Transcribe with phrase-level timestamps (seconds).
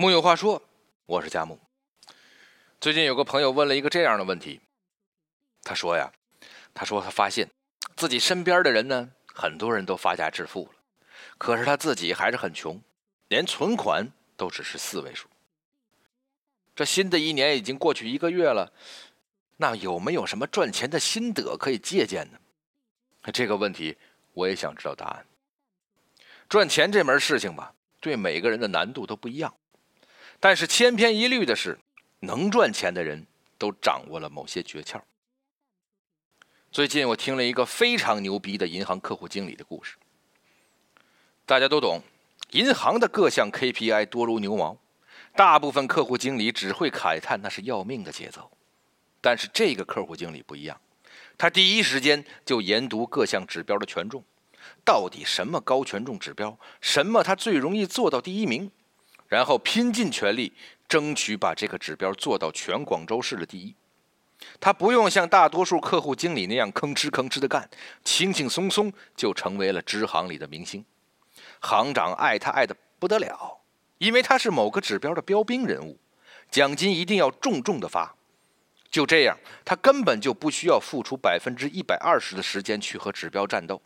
[0.00, 0.62] 木有话说，
[1.04, 1.60] 我是佳木。
[2.80, 4.58] 最近有个朋友问了一个这样的问题，
[5.62, 6.10] 他说呀，
[6.72, 7.46] 他说他发现
[7.96, 10.72] 自己身边的人呢，很多人都发家致富了，
[11.36, 12.80] 可是他自己还是很穷，
[13.28, 15.28] 连存款都只是四位数。
[16.74, 18.72] 这新的一年已经过去一个月了，
[19.58, 22.38] 那有没有什么赚钱的心得可以借鉴呢？
[23.34, 23.98] 这个问题
[24.32, 25.26] 我也想知道答案。
[26.48, 29.54] 赚钱这门事情吧，对每个人的难度都不一样。
[30.42, 31.78] 但是千篇一律的是，
[32.20, 33.26] 能赚钱的人
[33.58, 34.98] 都掌握了某些诀窍。
[36.72, 39.96] 最近我听了一个非常牛逼的银行客户经理的故事。
[41.44, 42.00] 大家都懂，
[42.52, 44.78] 银行的各项 KPI 多如牛毛，
[45.36, 48.50] 大部分客户经理只会慨叹那是要命的节奏。
[49.20, 50.80] 但是这个客户经理不一样，
[51.36, 54.24] 他第一时间就研读各项指标的权重，
[54.86, 58.70] 到底什么高权重指标，什么他最容易做到第一名。
[59.30, 60.52] 然后拼尽全力
[60.88, 63.74] 争取把这个指标做到全广州市的第一。
[64.58, 67.70] 他不用像大多数客户经理那样吭哧吭哧的干，
[68.04, 70.84] 轻轻松松就成为了支行里的明星。
[71.60, 73.60] 行长爱他爱的不得了，
[73.98, 75.98] 因为他是某个指标的标兵人物，
[76.50, 78.16] 奖金一定要重重的发。
[78.90, 83.80] 就这样，他根本就不需要付出百分之一百二十的时间去和指标战斗。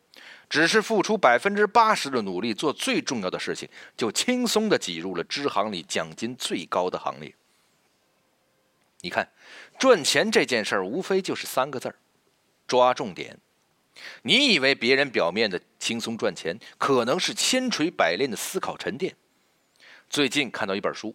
[0.48, 7.34] 只是付出百分之八十的努力做最重要的事情，就轻松的挤入了支行里奖金最高的行列。
[9.00, 9.28] 你看，
[9.78, 11.96] 赚钱这件事儿无非就是三个字儿：
[12.66, 13.38] 抓重点。
[14.22, 19.14] 你以为别人表面的轻松赚钱，可能是千锤百炼的思考沉淀。
[20.08, 21.14] 最近看到一本书，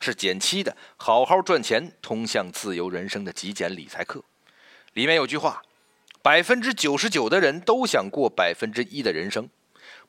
[0.00, 4.20] 是简七的《好好赚钱，通向自由人生的极简理财课》，
[4.94, 5.62] 里面有句话。
[6.28, 9.48] 百分之九十九的人都想过百分之一的人生，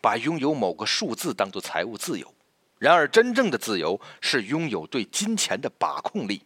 [0.01, 2.35] 把拥有某个数字当做财务自由。
[2.77, 6.41] 然而，真正的自由是拥有对金钱的把控力。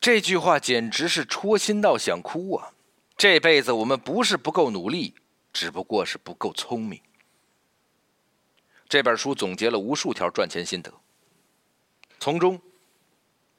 [0.00, 2.74] 这句话简直是戳心到想哭啊！
[3.16, 5.16] 这辈子我们不是不够努力，
[5.52, 7.00] 只不过是不够聪明。
[8.88, 10.94] 这本书总结了无数条赚钱心得，
[12.20, 12.60] 从中，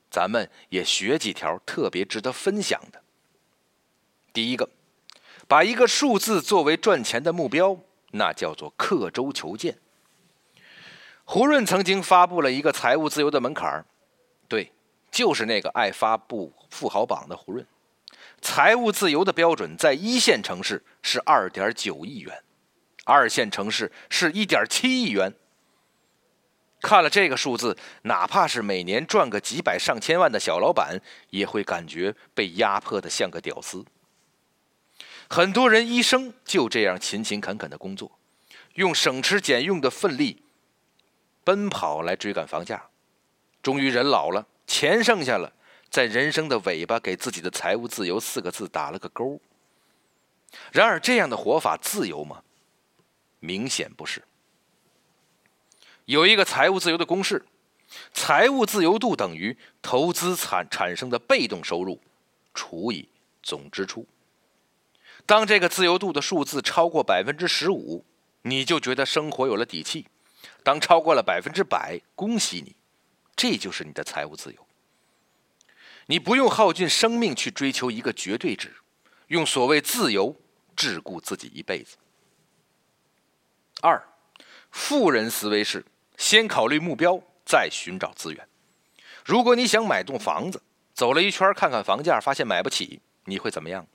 [0.10, 3.04] 咱们也学几条特别值得分享的。
[4.32, 4.70] 第一个。
[5.48, 7.78] 把一个数字作为赚钱的目标，
[8.12, 9.78] 那叫做刻舟求剑。
[11.24, 13.86] 胡润曾经发布了一个财务自由的门槛
[14.48, 14.72] 对，
[15.12, 17.66] 就是那个爱发布富豪榜的胡润。
[18.42, 22.44] 财务自由的标准在一线城市是二点九亿元，
[23.06, 25.34] 二线城市是一点七亿元。
[26.82, 33.84] 看了这个数字，哪怕是每年赚个几百上千万的小老板，也会感觉被压迫的像个屌丝。
[35.30, 38.18] 很多人一生就这样勤勤恳恳的工作，
[38.76, 40.42] 用省吃俭用的奋力
[41.44, 42.90] 奔跑来追赶房价，
[43.62, 45.54] 终于人老了，钱剩下了，
[45.90, 49.40] 在人生的尾巴给自己的财务自由四个字打了个勾。
[50.72, 52.42] 然而，这样的活法自由吗？
[53.40, 54.24] 明显不是。
[56.06, 57.46] 有一个财务自由的公式：
[58.14, 62.02] 财务自由度等于投资产产生的被动收入
[62.54, 63.10] 除以
[63.44, 64.08] 总支出。
[65.28, 68.06] 当这个自由度的数字超过百分之十五，
[68.44, 70.06] 你就觉得生活有了底气；
[70.64, 72.78] 当超过了百分之百，恭喜你，
[73.36, 74.66] 这就是你的财务自由。
[76.06, 78.74] 你不用耗尽生命去追求一个绝对值，
[79.28, 80.34] 用所谓自由
[80.78, 81.98] 桎梏自己一辈子。
[83.82, 84.02] 二，
[84.72, 85.86] 富人思维是
[86.16, 88.48] 先考虑目标，再寻找资源。
[89.26, 93.86] 如果你想买栋房子，走了一圈看看房价，发现买不起，你会怎么样？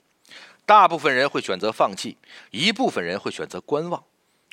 [0.65, 2.17] 大部分人会选择放弃，
[2.51, 4.03] 一部分人会选择观望，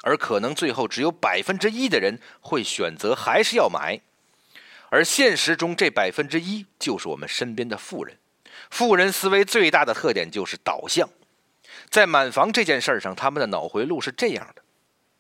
[0.03, 4.01] 而可能最后只有百分之一的人会选择还是要买。
[4.89, 8.19] 而现实中，这百分之一就是我们身边的富人。
[8.71, 11.09] 富人思维最大的特点就是导向，
[11.89, 14.63] 在买房这件事上，他们的脑回路是这样的：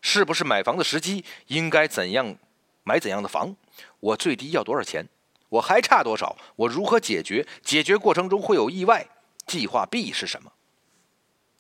[0.00, 1.24] 是不是买房的时机？
[1.46, 2.36] 应该怎样
[2.82, 3.54] 买怎样的房？
[4.00, 5.06] 我最低要多少钱？
[5.48, 6.36] 我还差多少？
[6.56, 7.46] 我如何解决？
[7.62, 9.06] 解决过程中会有意外？
[9.46, 10.52] 计划 B 是什么？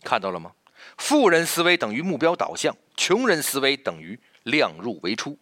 [0.02, 0.52] 看到了吗？
[0.96, 5.38] 富人思维等于目标导向，穷人思维等于量入为出。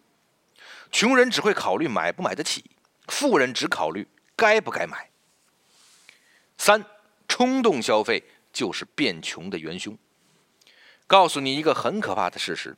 [0.91, 2.65] 穷人只会考虑买不买得起，
[3.07, 5.11] 富人只考虑该不该买。
[6.57, 6.85] 三，
[7.29, 9.97] 冲动消费就是变穷的元凶。
[11.07, 12.77] 告诉你一个很可怕的事实：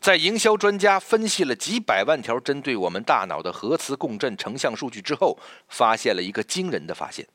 [0.00, 5.38] 在营销专家分析了几百万条针对我们大脑的核磁共振成像数据之后，
[5.68, 7.26] 发现了一个惊人的发现：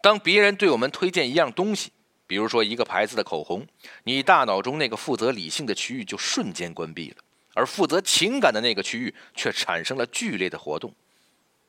[0.00, 1.92] 当别人对我们推荐一样东西，
[2.26, 3.66] 比如说一个牌子的口红，
[4.04, 7.16] 你大脑中那个负责理性的区域就瞬间关闭了，
[7.54, 10.94] 而负责情感的那个区域却产生了剧烈的活动。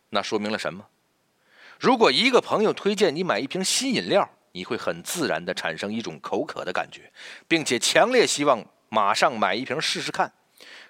[0.09, 0.87] 那说明了什么？
[1.79, 7.11] 如果一个朋友推荐你买一瓶新饮料，你会很自然地产生一种口渴的感觉，
[7.47, 10.31] 并且强烈希望马上买一瓶试试看。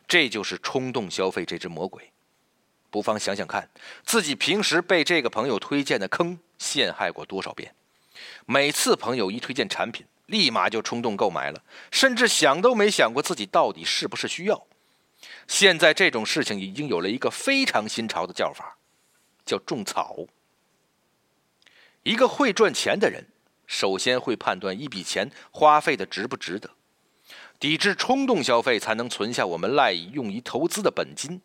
[0.05, 2.11] 这就是冲动消费这只魔鬼。
[2.91, 3.67] 不妨想想看，
[4.05, 7.73] 自己平时被这个朋友推荐的坑陷害过多少遍？
[8.45, 14.65] 每次朋友一推荐产品，立马就冲动购买了，甚至想都没想过自己到底是不是需要。
[15.47, 18.77] 现在这种事情已经有了一个非常新潮的叫法，
[19.45, 20.17] 叫种草。
[22.03, 23.27] 一个会赚钱的人，
[23.65, 26.69] 首先会判断一笔钱花费的值不值得，
[27.59, 31.41] 抵制冲动消费，才能存下我们赖以用于投资的本金。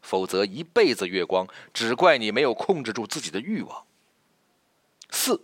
[0.00, 3.84] 否则一辈子月光，只怪你没有控制住自己的欲望。
[5.10, 5.40] 四，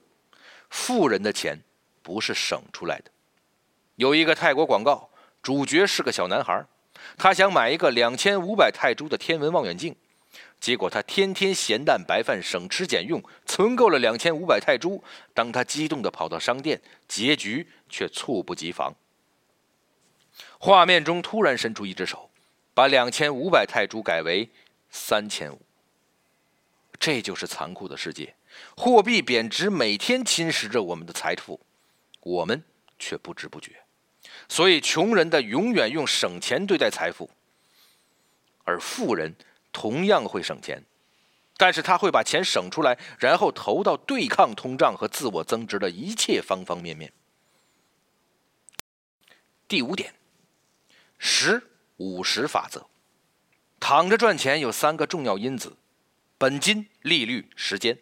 [0.71, 1.59] 富人的钱
[2.03, 3.11] 不是省出来的。
[3.97, 5.11] 有一个泰国广告，
[5.43, 6.65] 主角是个小男孩，
[7.17, 9.95] 他想买一个两千五百泰铢的天文望远镜，
[10.61, 15.03] 结果他天天咸淡白饭，省吃俭用，存够了两千五百泰铢。
[15.35, 18.95] 当他激动地跑到商店，结局却猝不及防。
[20.59, 22.31] 画面中突然伸出一只手。
[22.75, 24.49] 把两千五百泰铢改为
[24.89, 25.61] 三千五，
[27.01, 28.33] 这就是残酷的世界。
[28.77, 31.61] 货币贬值每天侵蚀着我们的财富，
[32.21, 32.63] 我们
[32.99, 33.83] 却不知不觉。
[34.49, 37.31] 所以，穷人的永远用省钱对待财富，
[38.65, 39.35] 而富人
[39.73, 40.85] 同样会省钱，
[41.57, 47.13] 但是他会把钱省出来，然后投到对抗通胀和自我增值的一切方方面面。
[49.67, 50.15] 第五点，
[51.19, 51.63] 十。
[51.99, 52.87] 五十法则，
[53.81, 55.77] 躺着赚钱有三个重要因子：
[56.39, 57.99] 本金、利率、时间。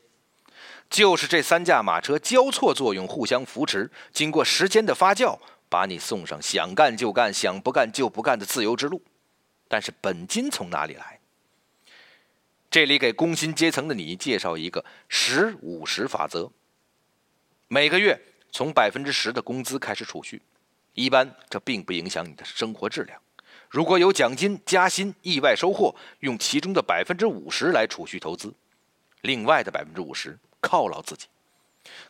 [0.88, 5.38] 就是这三驾马车交错作用，互相扶持，经过时间的发酵，
[5.69, 9.03] 把你送上想干就干、想不干就不干的自由之路。
[9.69, 11.19] 但是本金从哪里来？
[12.71, 16.50] 这里给工薪阶层的你介绍一个十五十法则：
[17.69, 18.21] 每个月
[18.53, 20.41] 从百分之十的工资开始储蓄，
[20.94, 23.21] 一般这并不影响你的生活质量。
[23.69, 28.55] 如果有奖金、加薪、意外收获，用其中的百分之五十来储蓄投资，
[29.23, 31.26] 另外的百分之五十犒劳自己。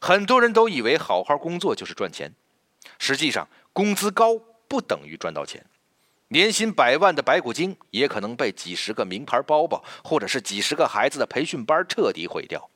[0.01, 2.33] 很多人都以为好好工作就是赚钱，
[2.99, 5.65] 实际上工资高不等于赚到钱。
[6.29, 12.69] 年薪百万的白骨精也可能被几十个名牌包包，或者是几十个孩子的培训班彻底毁掉。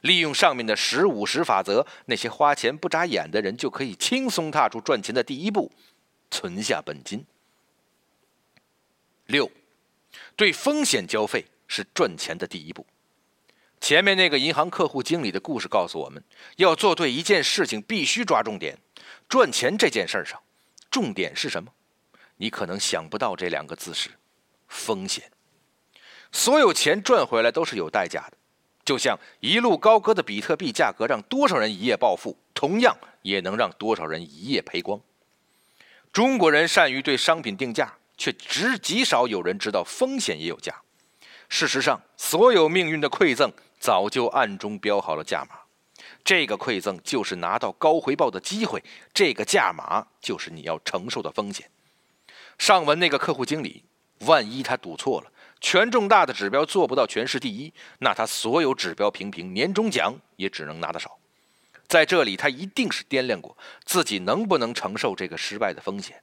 [0.00, 5.70] 利用上面的十五十法则，那些花钱不眨眼的人就可以轻松踏出赚钱的第一步，
[6.30, 7.24] 存下本金。
[9.26, 9.50] 六，
[10.34, 12.84] 对风险交费是赚钱的第一步。
[13.80, 16.22] 前面那个银行客户经理的故事告诉我们，
[16.56, 18.78] 要做对一件事情，必须抓重点。
[19.28, 20.40] 赚钱这件事儿上，
[20.90, 21.72] 重点是什么？
[22.36, 24.10] 你可能想不到这两个字是
[24.68, 25.30] 风险。
[26.30, 28.36] 所有钱赚回来都是有代价的，
[28.84, 35.00] 就像一路高歌的比特币价格让多少人一夜暴富，同样也能让多少人一夜赔光。
[36.12, 37.96] 中国人善于对商品定价。
[38.20, 40.82] 却只极少有人知道风险也有价。
[41.48, 43.50] 事实上，所有命运的馈赠
[43.80, 45.56] 早就暗中标好了价码。
[46.22, 51.68] 这个馈赠就是拿到高回报的机会，这个价码就是你要承受的风险。
[52.58, 53.82] 上文那个客户经理，
[54.20, 61.18] 万一他赌错了，权重大的指标做不到全市第一，那他所有指标平平，年终奖也只能拿得少。
[61.88, 66.22] 在这里，他一定是掂量过自己能不能承受这个失败的风险。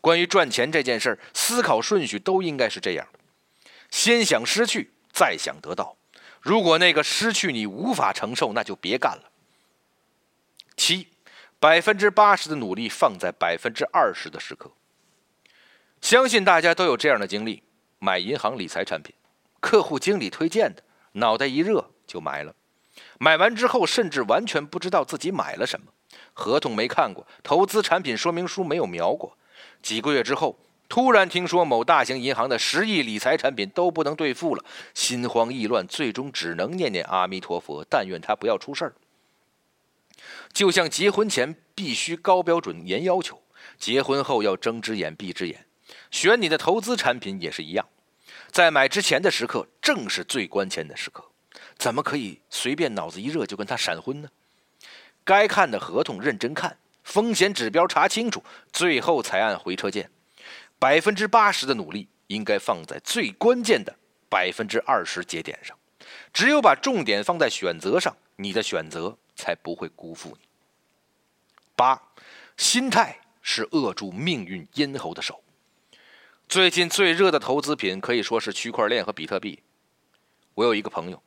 [0.00, 3.20] 关于赚钱这件事儿，思考顺序都应该是这样的：
[3.90, 5.97] 先想失去，再想得到。
[6.40, 9.30] 如果那个失去你无法承受，那就别干了。
[10.76, 11.08] 七，
[11.58, 14.70] 百分之八十的努力放在百分之二十的时刻。
[16.00, 17.62] 相信大家都有这样的经历：
[17.98, 19.12] 买银行理财产品，
[19.58, 22.54] 客户经理推荐的，脑袋一热就买了。
[23.18, 25.86] 买完之后，甚至完全不知道自己买了什么，
[26.32, 29.36] 合同没看过，投资产品说明书没有瞄过。
[29.82, 30.56] 几个月之后，
[30.88, 34.64] 突然听说某大型银行的十亿理财产品都不能兑付了，
[34.94, 38.94] 心慌意乱，最终只能念念阿弥陀佛，但愿他不要出事儿。
[40.52, 43.42] 就像结婚前必须高标准严要求，
[43.78, 45.66] 结婚后要睁只眼闭只眼，
[46.10, 47.86] 选你的投资产品也是一样，
[48.50, 51.22] 在买之前的时刻正是最关键的时刻，
[51.76, 54.28] 怎么可以随便脑子一热就跟他闪婚呢？
[55.22, 56.78] 该看的合同认真看。
[57.04, 60.10] 风险指标查清楚，最后才按回车键。
[60.78, 63.96] 百分之八十的努力应该放在最关键的
[64.28, 65.76] 百分之二十节点上。
[66.32, 70.48] 只有把重点放在选择上，你的选择才不会辜负你。
[71.74, 72.00] 八，
[72.56, 75.42] 心态是扼住命运咽喉的手。
[76.48, 79.62] 最近最热的投资品可以说是区块链和比特币。
[80.54, 81.22] 我有一个朋友，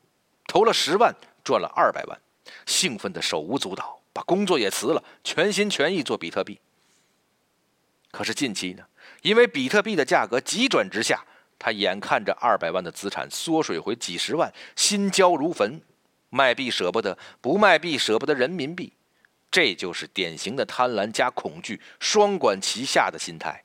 [0.48, 2.20] 投了十万，赚了二百万，
[2.66, 6.60] 兴奋的手舞足蹈，把工作也辞了，全心全意做比特币。
[8.12, 8.84] 可是近期呢，
[9.22, 11.24] 因为比特币的价格急转直下，
[11.60, 15.82] 他眼看着二百万的资产缩水回几十万，心焦如焚，
[16.30, 18.94] 卖币舍不得，不卖币舍不得人民币，
[19.52, 23.64] 这就是典型的贪婪加恐惧双管齐下的心态。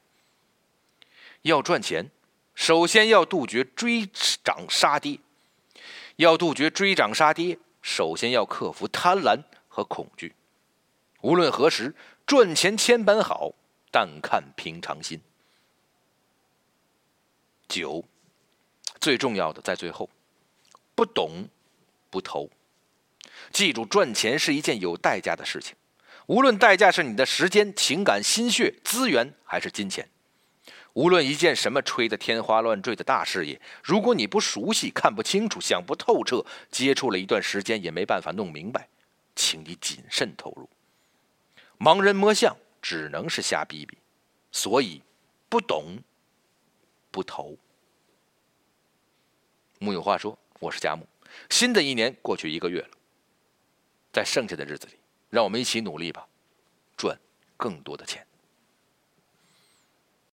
[1.42, 2.10] 要赚钱，
[2.54, 4.06] 首先要杜绝追
[4.44, 5.20] 涨杀跌。
[6.16, 10.34] 要杜绝追涨杀跌，首先要克服贪婪和恐惧。
[11.20, 11.94] 无论何时，
[12.26, 13.52] 赚钱千般好，
[13.90, 15.20] 但看平常心。
[17.68, 18.04] 九，
[19.00, 20.08] 最重要的在最后，
[20.94, 21.48] 不懂
[22.10, 22.50] 不投。
[23.52, 25.76] 记住，赚钱是一件有代价的事情，
[26.26, 30.08] 无论代价是你的时间、情感、心血、资源，还是金钱。
[30.94, 38.88] 无论一件什么吹得天花乱坠的大事业，如果你不熟悉、看不清楚、想不透彻，接触了一段时间也没办法弄明白，
[39.34, 40.70] 请你谨慎投入。
[41.78, 43.98] 盲人摸象只能是瞎逼逼，
[44.50, 45.02] 所以
[45.50, 45.98] 不懂
[47.16, 47.56] 不投。
[49.78, 51.08] 木有话说，我是佳木。
[51.48, 52.90] 新的一年过去一个月了，
[54.12, 54.98] 在剩下的日子里，
[55.30, 56.28] 让我们一起努力吧，
[56.94, 57.18] 赚
[57.56, 58.25] 更多的钱。